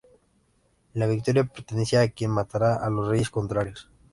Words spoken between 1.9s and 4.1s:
a quien matara a los reyes contrarios.